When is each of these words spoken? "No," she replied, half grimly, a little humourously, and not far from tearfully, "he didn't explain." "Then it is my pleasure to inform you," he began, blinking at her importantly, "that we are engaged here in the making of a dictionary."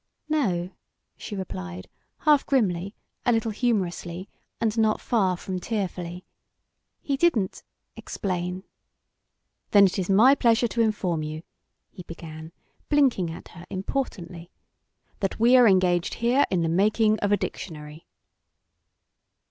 "No," 0.29 0.71
she 1.15 1.35
replied, 1.35 1.87
half 2.21 2.43
grimly, 2.47 2.95
a 3.23 3.31
little 3.31 3.51
humourously, 3.51 4.29
and 4.59 4.75
not 4.75 4.99
far 4.99 5.37
from 5.37 5.59
tearfully, 5.59 6.25
"he 7.03 7.15
didn't 7.15 7.61
explain." 7.95 8.63
"Then 9.69 9.85
it 9.85 9.99
is 9.99 10.09
my 10.09 10.33
pleasure 10.33 10.67
to 10.69 10.81
inform 10.81 11.21
you," 11.21 11.43
he 11.91 12.01
began, 12.01 12.51
blinking 12.89 13.29
at 13.29 13.49
her 13.49 13.67
importantly, 13.69 14.49
"that 15.19 15.39
we 15.39 15.55
are 15.55 15.67
engaged 15.67 16.15
here 16.15 16.45
in 16.49 16.63
the 16.63 16.67
making 16.67 17.19
of 17.19 17.31
a 17.31 17.37
dictionary." 17.37 18.07